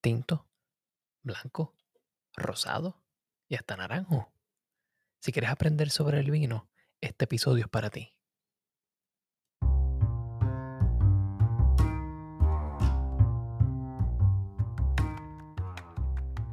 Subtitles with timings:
[0.00, 0.48] tinto,
[1.22, 1.74] blanco,
[2.34, 3.02] rosado
[3.48, 4.32] y hasta naranjo.
[5.20, 6.70] Si quieres aprender sobre el vino,
[7.00, 8.14] este episodio es para ti.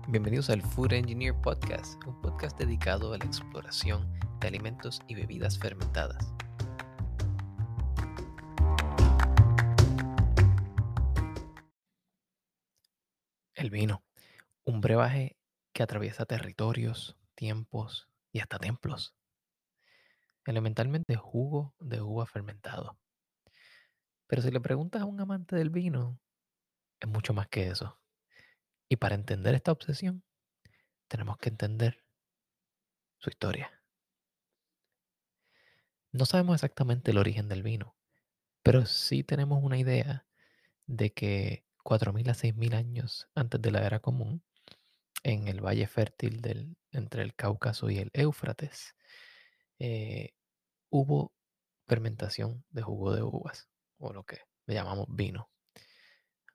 [0.09, 4.09] Bienvenidos al Food Engineer Podcast, un podcast dedicado a la exploración
[4.39, 6.34] de alimentos y bebidas fermentadas.
[13.57, 14.03] El vino,
[14.66, 15.35] un brebaje
[15.73, 19.15] que atraviesa territorios, tiempos y hasta templos.
[20.45, 22.99] Elementalmente jugo de uva fermentado.
[24.27, 26.20] Pero si le preguntas a un amante del vino,
[26.99, 27.99] es mucho más que eso.
[28.89, 30.23] Y para entender esta obsesión,
[31.07, 32.05] tenemos que entender
[33.17, 33.71] su historia.
[36.12, 37.95] No sabemos exactamente el origen del vino,
[38.62, 40.27] pero sí tenemos una idea
[40.85, 44.44] de que 4.000 a 6.000 años antes de la era común,
[45.23, 48.94] en el valle fértil del, entre el Cáucaso y el Éufrates,
[49.79, 50.34] eh,
[50.90, 51.34] hubo
[51.88, 55.49] fermentación de jugo de uvas, o lo que le llamamos vino.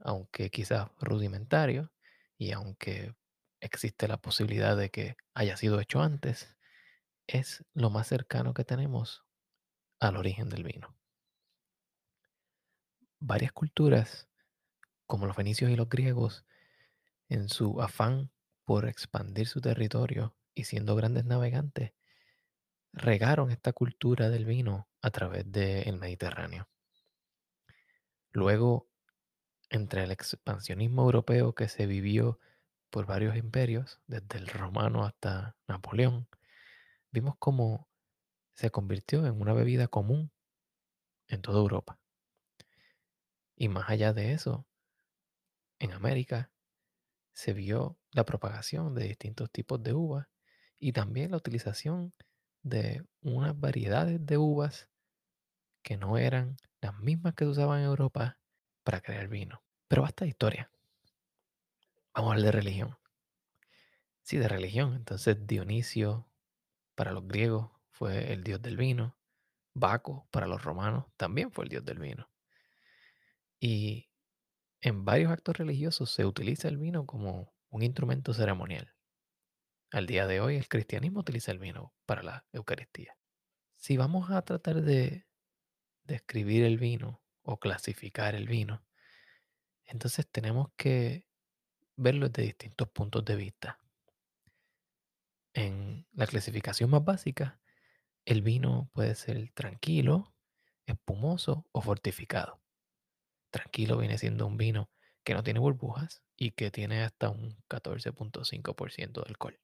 [0.01, 1.91] Aunque quizás rudimentario,
[2.37, 3.15] y aunque
[3.61, 6.59] existe la posibilidad de que haya sido hecho antes,
[7.27, 9.25] es lo más cercano que tenemos
[9.99, 10.95] al origen del vino.
[13.19, 14.29] Varias culturas,
[15.13, 16.47] como los fenicios y los griegos,
[17.29, 18.31] en su afán
[18.65, 21.93] por expandir su territorio y siendo grandes navegantes,
[22.95, 26.67] regaron esta cultura del vino a través del Mediterráneo.
[28.31, 28.89] Luego,
[29.69, 32.41] entre el expansionismo europeo que se vivió
[32.89, 36.27] por varios imperios, desde el romano hasta Napoleón,
[37.11, 37.87] vimos cómo
[38.55, 40.33] se convirtió en una bebida común
[41.29, 42.01] en toda Europa.
[43.55, 44.67] Y más allá de eso,
[45.83, 46.53] en América
[47.33, 50.29] se vio la propagación de distintos tipos de uvas
[50.79, 52.15] y también la utilización
[52.63, 54.89] de unas variedades de uvas
[55.83, 58.39] que no eran las mismas que se usaban en Europa
[58.85, 59.65] para crear vino.
[59.89, 60.71] Pero basta de historia.
[62.15, 62.97] Vamos a hablar de religión.
[64.23, 64.95] Sí, de religión.
[64.95, 66.29] Entonces Dionisio
[66.95, 69.17] para los griegos fue el dios del vino.
[69.75, 72.31] Baco para los romanos también fue el dios del vino.
[73.59, 74.12] Y
[74.83, 78.93] en varios actos religiosos se utiliza el vino como un instrumento ceremonial.
[79.93, 83.17] Al día de hoy el cristianismo utiliza el vino para la Eucaristía.
[83.77, 85.27] Si vamos a tratar de
[86.05, 88.85] describir el vino o clasificar el vino,
[89.87, 91.29] entonces tenemos que
[91.97, 93.79] verlo desde distintos puntos de vista.
[95.55, 97.61] En la clasificación más básica,
[98.25, 100.35] el vino puede ser tranquilo,
[100.87, 102.62] espumoso o fortificado.
[103.53, 104.91] Tranquilo viene siendo un vino
[105.23, 109.61] que no tiene burbujas y que tiene hasta un 14.5% de alcohol.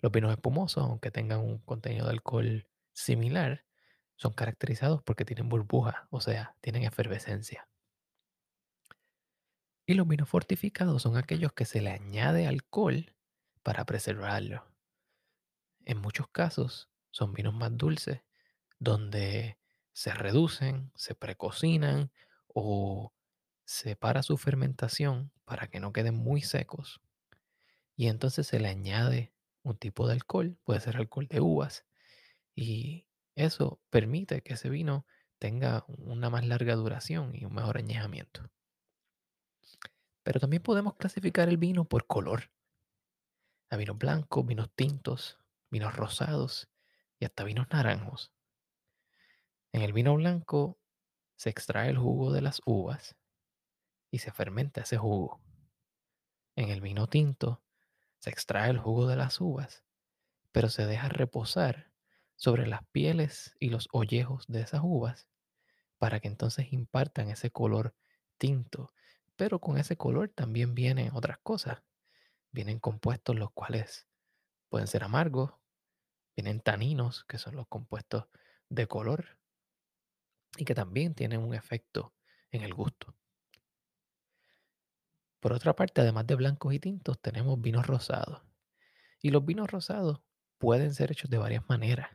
[0.00, 3.64] Los vinos espumosos, aunque tengan un contenido de alcohol similar,
[4.16, 7.68] son caracterizados porque tienen burbujas, o sea, tienen efervescencia.
[9.86, 13.14] Y los vinos fortificados son aquellos que se le añade alcohol
[13.62, 14.66] para preservarlo.
[15.84, 18.22] En muchos casos son vinos más dulces,
[18.80, 19.58] donde
[19.92, 22.10] se reducen, se precocinan
[22.64, 23.12] o
[23.64, 27.00] se para su fermentación para que no queden muy secos.
[27.96, 29.32] Y entonces se le añade
[29.62, 31.84] un tipo de alcohol, puede ser alcohol de uvas,
[32.54, 35.06] y eso permite que ese vino
[35.38, 38.50] tenga una más larga duración y un mejor añejamiento.
[40.22, 42.50] Pero también podemos clasificar el vino por color.
[43.70, 45.38] Hay vinos blancos, vinos tintos,
[45.70, 46.68] vinos rosados
[47.18, 48.32] y hasta vinos naranjos.
[49.72, 50.78] En el vino blanco
[51.38, 53.16] se extrae el jugo de las uvas
[54.10, 55.40] y se fermenta ese jugo.
[56.56, 57.62] En el vino tinto
[58.18, 59.84] se extrae el jugo de las uvas,
[60.50, 61.92] pero se deja reposar
[62.34, 65.28] sobre las pieles y los ollejos de esas uvas
[65.98, 67.94] para que entonces impartan ese color
[68.36, 68.92] tinto.
[69.36, 71.84] Pero con ese color también vienen otras cosas.
[72.50, 74.08] Vienen compuestos los cuales
[74.68, 75.52] pueden ser amargos,
[76.34, 78.26] vienen taninos, que son los compuestos
[78.68, 79.37] de color,
[80.56, 82.14] y que también tienen un efecto
[82.50, 83.14] en el gusto.
[85.40, 88.42] Por otra parte, además de blancos y tintos, tenemos vinos rosados.
[89.20, 90.20] Y los vinos rosados
[90.58, 92.10] pueden ser hechos de varias maneras.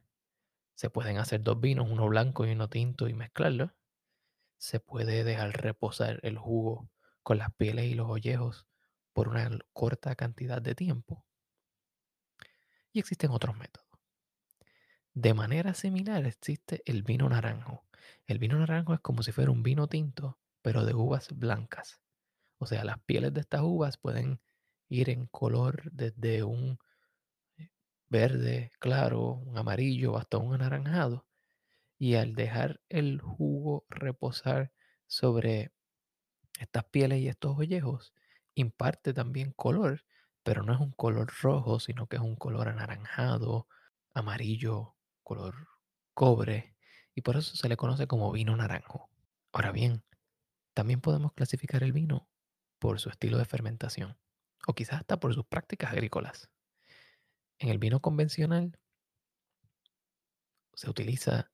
[0.75, 3.71] Se pueden hacer dos vinos, uno blanco y uno tinto, y mezclarlos.
[4.57, 6.89] Se puede dejar reposar el jugo
[7.21, 8.67] con las pieles y los ollejos
[9.13, 11.25] por una corta cantidad de tiempo.
[12.91, 13.87] Y existen otros métodos.
[15.13, 17.85] De manera similar existe el vino naranjo.
[18.27, 22.01] El vino naranjo es como si fuera un vino tinto, pero de uvas blancas.
[22.57, 24.39] O sea, las pieles de estas uvas pueden
[24.89, 26.79] ir en color desde un
[27.57, 27.69] eh,
[28.09, 31.25] verde claro, un amarillo, hasta un anaranjado.
[31.97, 34.71] Y al dejar el jugo reposar
[35.07, 35.71] sobre
[36.59, 38.13] estas pieles y estos ollejos,
[38.55, 40.03] imparte también color,
[40.43, 43.67] pero no es un color rojo, sino que es un color anaranjado,
[44.13, 45.67] amarillo, color
[46.13, 46.72] cobre,
[47.15, 49.09] y por eso se le conoce como vino naranjo.
[49.51, 50.03] Ahora bien,
[50.73, 52.27] también podemos clasificar el vino
[52.79, 54.17] por su estilo de fermentación,
[54.67, 56.49] o quizás hasta por sus prácticas agrícolas.
[57.59, 58.77] En el vino convencional
[60.73, 61.51] se utiliza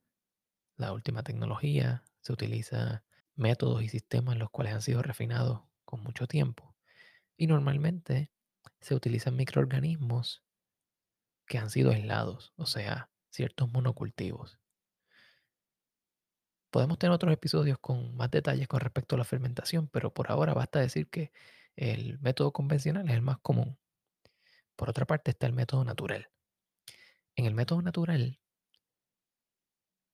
[0.78, 3.04] la última tecnología, se utiliza
[3.36, 6.76] métodos y sistemas los cuales han sido refinados con mucho tiempo.
[7.38, 8.32] Y normalmente
[8.82, 10.44] se utilizan microorganismos
[11.46, 14.59] que han sido aislados, o sea, ciertos monocultivos.
[16.72, 20.54] Podemos tener otros episodios con más detalles con respecto a la fermentación, pero por ahora
[20.54, 21.32] basta decir que
[21.76, 23.78] el método convencional es el más común.
[24.76, 26.30] Por otra parte está el método natural.
[27.36, 28.40] En el método natural,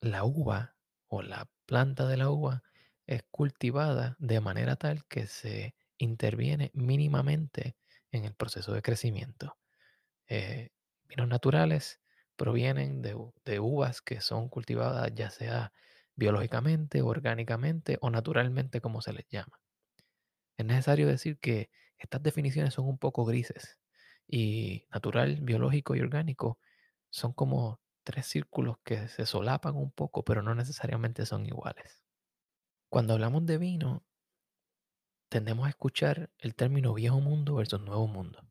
[0.01, 0.75] la uva
[1.07, 2.63] o la planta de la uva
[3.07, 7.75] es cultivada de manera tal que se interviene mínimamente
[8.11, 9.57] en el proceso de crecimiento.
[10.27, 10.69] Eh,
[11.07, 11.99] vinos naturales
[12.35, 13.15] provienen de,
[13.45, 15.73] de uvas que son cultivadas ya sea
[16.15, 19.59] biológicamente, orgánicamente o naturalmente, como se les llama.
[20.57, 23.77] Es necesario decir que estas definiciones son un poco grises
[24.27, 26.59] y natural, biológico y orgánico
[27.09, 32.03] son como tres círculos que se solapan un poco, pero no necesariamente son iguales.
[32.89, 34.05] Cuando hablamos de vino,
[35.29, 38.47] tendemos a escuchar el término viejo mundo versus nuevo mundo.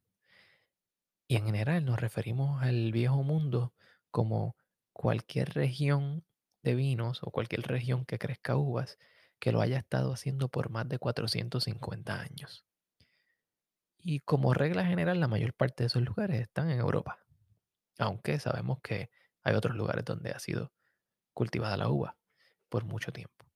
[1.26, 3.74] Y en general nos referimos al viejo mundo
[4.10, 4.56] como
[4.92, 6.24] cualquier región
[6.64, 8.98] de vinos o cualquier región que crezca uvas
[9.38, 12.64] que lo haya estado haciendo por más de 450 años.
[13.98, 17.18] Y como regla general, la mayor parte de esos lugares están en Europa.
[17.98, 19.10] Aunque sabemos que
[19.42, 20.72] hay otros lugares donde ha sido
[21.32, 22.16] cultivada la uva
[22.68, 23.46] por mucho tiempo.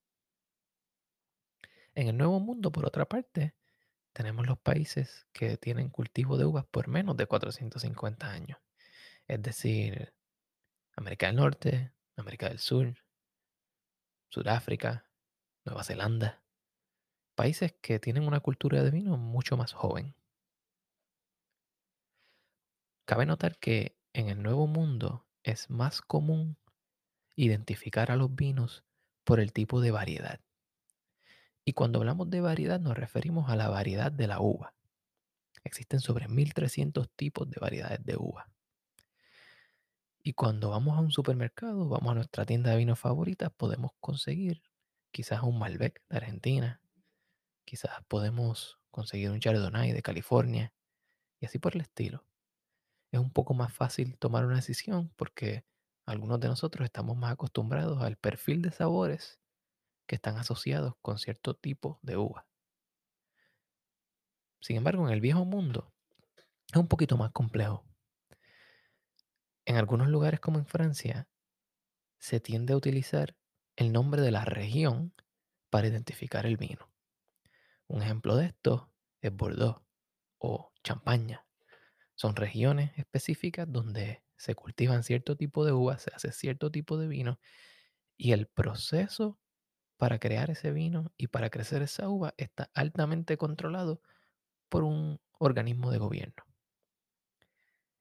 [1.95, 3.55] En el Nuevo Mundo, por otra parte,
[4.13, 8.59] tenemos los países que tienen cultivo de uvas por menos de 450 años.
[9.27, 10.13] Es decir,
[10.97, 12.97] América del Norte, América del Sur,
[14.29, 15.07] Sudáfrica,
[15.65, 16.43] Nueva Zelanda.
[17.35, 20.15] Países que tienen una cultura de vino mucho más joven.
[23.05, 26.59] Cabe notar que en el Nuevo Mundo es más común
[27.37, 28.85] identificar a los vinos
[29.25, 30.41] por el tipo de variedad.
[31.65, 34.75] Y cuando hablamos de variedad nos referimos a la variedad de la uva.
[35.65, 38.51] Existen sobre 1300 tipos de variedades de uva.
[40.29, 44.63] Y cuando vamos a un supermercado, vamos a nuestra tienda de vinos favoritas, podemos conseguir
[45.11, 46.83] quizás un Malbec de Argentina,
[47.65, 50.75] quizás podemos conseguir un Chardonnay de California
[51.41, 52.27] y así por el estilo.
[53.11, 55.65] Es un poco más fácil tomar una decisión porque
[56.05, 59.41] algunos de nosotros estamos más acostumbrados al perfil de sabores
[60.07, 62.47] que están asociados con cierto tipo de uva.
[64.61, 65.91] Sin embargo, en el viejo mundo
[66.71, 67.88] es un poquito más complejo.
[69.69, 71.29] En algunos lugares como en Francia,
[72.17, 73.37] se tiende a utilizar
[73.77, 75.13] el nombre de la región
[75.69, 76.91] para identificar el vino.
[77.87, 79.83] Un ejemplo de esto es Bordeaux
[80.39, 81.45] o Champaña.
[82.15, 87.07] Son regiones específicas donde se cultivan cierto tipo de uvas, se hace cierto tipo de
[87.07, 87.39] vino
[88.17, 89.39] y el proceso
[89.99, 94.01] para crear ese vino y para crecer esa uva está altamente controlado
[94.71, 96.43] por un organismo de gobierno.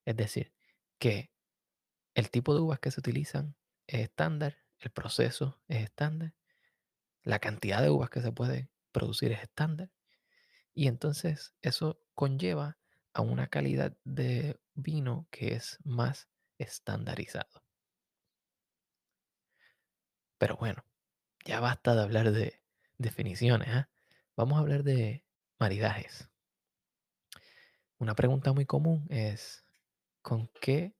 [0.05, 0.53] Es decir,
[0.97, 1.29] que
[2.17, 3.55] el tipo de uvas que se utilizan
[3.85, 6.33] es estándar, el proceso es estándar,
[7.21, 9.91] la cantidad de uvas que se puede producir es estándar
[10.73, 12.79] y entonces eso conlleva
[13.13, 17.63] a una calidad de vino que es más estandarizado.
[20.39, 20.83] Pero bueno,
[21.45, 22.59] ya basta de hablar de
[22.97, 23.67] definiciones.
[23.69, 23.89] ¿ah?
[24.35, 25.23] Vamos a hablar de
[25.59, 26.27] maridajes.
[27.99, 29.63] Una pregunta muy común es,
[30.23, 30.96] ¿con qué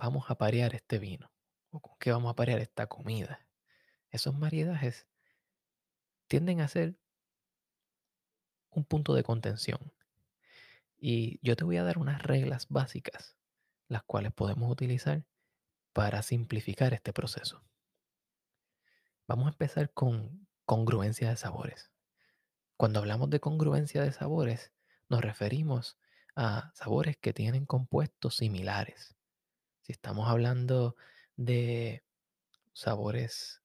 [0.00, 1.30] vamos a parear este vino?
[1.70, 3.46] ¿O con qué vamos a parear esta comida?
[4.08, 5.06] Esos maridajes
[6.26, 6.98] tienden a ser
[8.70, 9.92] un punto de contención.
[10.96, 13.36] Y yo te voy a dar unas reglas básicas,
[13.88, 15.24] las cuales podemos utilizar
[15.92, 17.62] para simplificar este proceso.
[19.26, 21.92] Vamos a empezar con congruencia de sabores.
[22.76, 24.72] Cuando hablamos de congruencia de sabores,
[25.08, 25.98] nos referimos
[26.36, 29.19] a sabores que tienen compuestos similares.
[29.80, 30.96] Si estamos hablando
[31.36, 32.04] de
[32.72, 33.62] sabores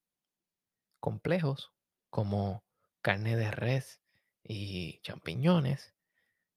[1.00, 1.72] complejos
[2.10, 2.64] como
[3.02, 4.02] carne de res
[4.44, 5.94] y champiñones,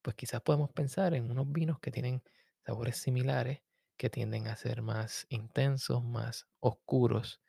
[0.03, 2.23] pues quizás podemos pensar en unos vinos que tienen
[2.65, 3.62] sabores similares,
[3.97, 7.41] que tienden a ser más intensos, más oscuros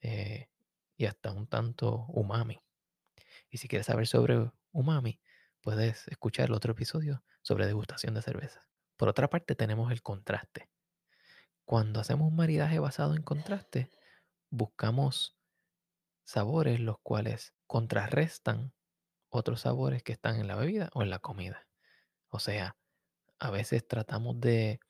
[0.00, 0.48] eh,
[0.96, 2.60] y hasta un tanto umami.
[3.50, 5.20] Y si quieres saber sobre umami,
[5.60, 8.66] puedes escuchar el otro episodio sobre degustación de cerveza.
[8.96, 10.68] Por otra parte, tenemos el contraste.
[11.68, 13.90] Cuando hacemos un maridaje basado en contraste,
[14.48, 15.36] buscamos
[16.24, 18.72] sabores los cuales contrarrestan
[19.28, 21.68] otros sabores que están en la bebida o en la comida.
[22.30, 22.78] O sea,
[23.38, 24.80] a veces tratamos de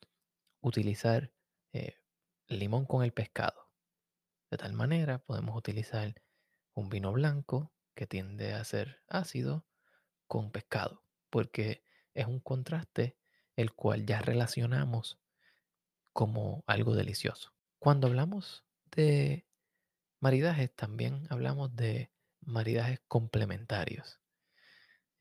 [0.60, 1.32] utilizar
[1.72, 1.96] eh,
[2.46, 3.72] limón con el pescado.
[4.48, 6.14] De tal manera podemos utilizar
[6.74, 9.66] un vino blanco que tiende a ser ácido
[10.28, 11.82] con pescado, porque
[12.14, 13.18] es un contraste
[13.56, 15.18] el cual ya relacionamos
[16.18, 17.52] como algo delicioso.
[17.78, 19.46] Cuando hablamos de
[20.18, 22.10] maridajes, también hablamos de
[22.40, 24.18] maridajes complementarios.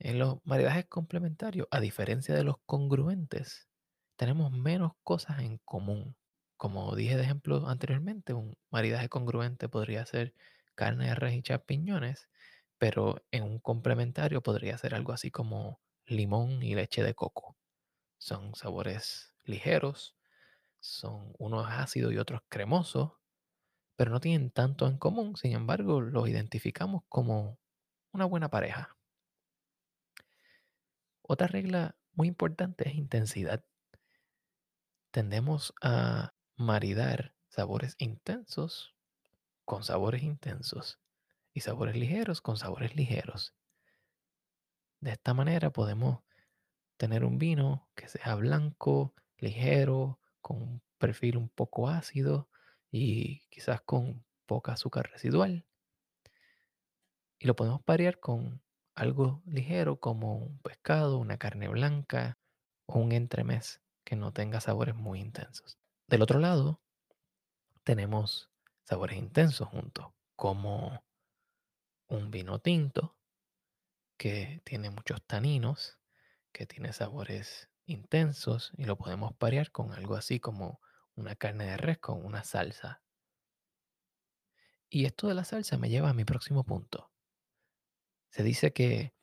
[0.00, 3.68] En los maridajes complementarios, a diferencia de los congruentes,
[4.16, 6.16] tenemos menos cosas en común.
[6.56, 10.34] Como dije de ejemplo anteriormente, un maridaje congruente podría ser
[10.74, 12.28] carne de res y champiñones,
[12.76, 17.56] pero en un complementario podría ser algo así como limón y leche de coco.
[18.18, 20.17] Son sabores ligeros,
[20.80, 23.12] son unos ácidos y otros cremosos,
[23.96, 27.58] pero no tienen tanto en común, sin embargo los identificamos como
[28.12, 28.96] una buena pareja.
[31.22, 33.64] Otra regla muy importante es intensidad.
[35.10, 38.94] Tendemos a maridar sabores intensos
[39.64, 40.98] con sabores intensos
[41.52, 43.54] y sabores ligeros con sabores ligeros.
[45.00, 46.20] De esta manera podemos
[46.96, 52.48] tener un vino que sea blanco, ligero, con un perfil un poco ácido
[52.90, 55.66] y quizás con poca azúcar residual.
[57.38, 58.62] Y lo podemos parear con
[58.94, 62.38] algo ligero como un pescado, una carne blanca
[62.86, 65.76] o un entremés que no tenga sabores muy intensos.
[66.06, 66.80] Del otro lado,
[67.84, 68.50] tenemos
[68.84, 71.04] sabores intensos juntos, como
[72.08, 73.18] un vino tinto
[74.16, 75.98] que tiene muchos taninos,
[76.52, 80.80] que tiene sabores intensos y lo podemos parear con algo así como
[81.14, 83.02] una carne de res con una salsa.
[84.90, 87.10] Y esto de la salsa me lleva a mi próximo punto.
[88.30, 89.14] Se dice que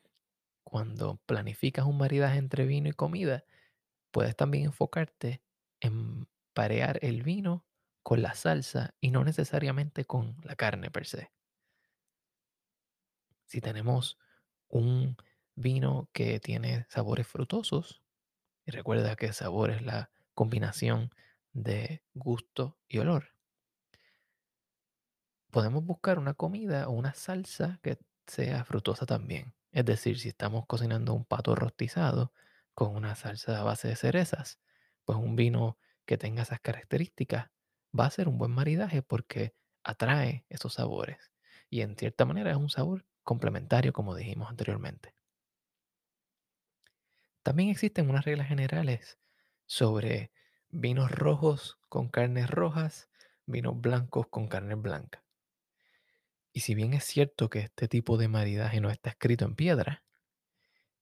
[0.63, 3.45] cuando planificas un maridaje entre vino y comida,
[4.11, 5.41] puedes también enfocarte
[5.79, 7.65] en parear el vino
[8.03, 11.31] con la salsa y no necesariamente con la carne per se.
[13.45, 14.17] Si tenemos
[14.67, 15.17] un
[15.55, 18.04] vino que tiene sabores frutosos,
[18.65, 21.11] y recuerda que sabor es la combinación
[21.53, 23.35] de gusto y olor,
[25.51, 29.53] podemos buscar una comida o una salsa que sea frutosa también.
[29.71, 32.33] Es decir, si estamos cocinando un pato rostizado
[32.73, 34.59] con una salsa a base de cerezas,
[35.05, 37.49] pues un vino que tenga esas características
[37.97, 41.31] va a ser un buen maridaje porque atrae esos sabores.
[41.69, 45.13] Y en cierta manera es un sabor complementario, como dijimos anteriormente.
[47.45, 49.19] También existen unas reglas generales
[49.67, 50.31] sobre
[50.69, 53.07] vinos rojos con carnes rojas,
[53.45, 55.21] vinos blancos con carnes blancas.
[56.53, 60.03] Y si bien es cierto que este tipo de maridaje no está escrito en piedra,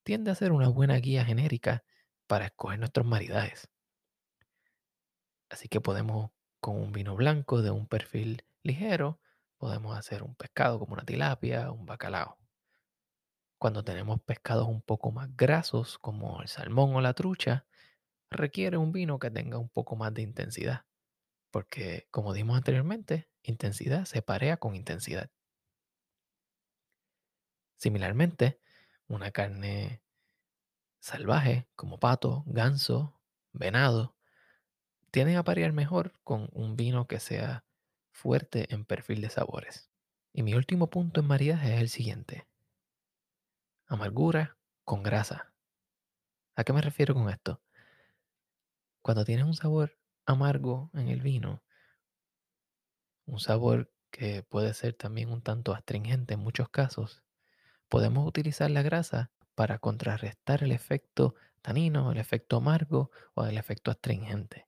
[0.03, 1.85] tiende a ser una buena guía genérica
[2.27, 3.69] para escoger nuestros maridajes.
[5.49, 9.21] Así que podemos, con un vino blanco de un perfil ligero,
[9.57, 12.42] podemos hacer un pescado como una tilapia o un bacalao.
[13.63, 17.65] Cuando tenemos pescados un poco más grasos, como el salmón o la trucha,
[18.29, 20.85] requiere un vino que tenga un poco más de intensidad.
[21.49, 25.31] Porque, como dijimos anteriormente, intensidad se parea con intensidad.
[27.77, 28.59] Similarmente,
[29.07, 30.03] una carne
[30.99, 33.17] salvaje como pato, ganso,
[33.53, 34.17] venado,
[35.09, 37.63] tienden a parear mejor con un vino que sea
[38.11, 39.89] fuerte en perfil de sabores.
[40.33, 42.45] Y mi último punto en maridaje es el siguiente.
[43.87, 45.53] Amargura con grasa.
[46.55, 47.61] ¿A qué me refiero con esto?
[49.01, 51.63] Cuando tienes un sabor amargo en el vino,
[53.25, 57.23] un sabor que puede ser también un tanto astringente en muchos casos,
[57.89, 63.91] podemos utilizar la grasa para contrarrestar el efecto tanino, el efecto amargo o el efecto
[63.91, 64.67] astringente.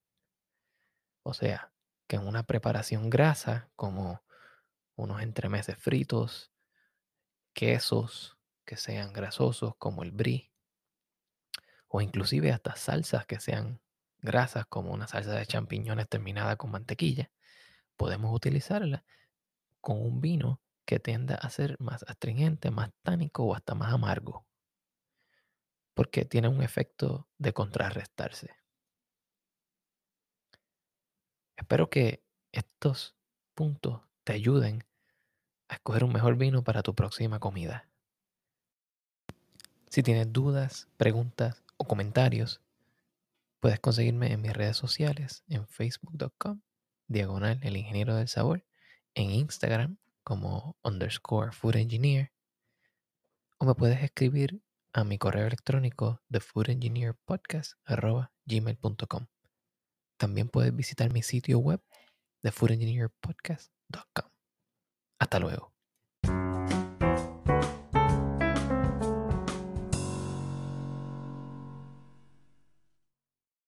[1.24, 1.72] O sea,
[2.08, 4.24] que en una preparación grasa, como
[4.96, 6.52] unos entremeses fritos,
[7.54, 10.52] quesos que sean grasosos como el brie,
[11.88, 13.82] o inclusive hasta salsas que sean
[14.20, 17.32] grasas como una salsa de champiñones terminada con mantequilla,
[17.98, 19.06] podemos utilizarla
[19.82, 24.46] con un vino que tienda a ser más astringente, más tánico o hasta más amargo.
[25.96, 28.56] porque tiene un efecto de contrarrestarse.
[31.58, 33.16] Espero que estos
[33.54, 34.86] puntos te ayuden
[35.70, 37.90] a escoger un mejor vino para tu próxima comida.
[39.90, 42.62] Si tienes dudas, preguntas o comentarios,
[43.60, 46.62] puedes conseguirme en mis redes sociales en facebook.com,
[47.08, 48.64] diagonal el ingeniero del sabor,
[49.14, 52.32] en Instagram como underscore food engineer,
[53.58, 54.62] o me puedes escribir
[54.92, 59.28] a mi correo electrónico thefoodengineerpodcast.gmail.com.
[60.18, 61.82] También puedes visitar mi sitio web
[62.42, 64.30] thefoodengineerpodcast.com.
[65.20, 65.75] Hasta luego.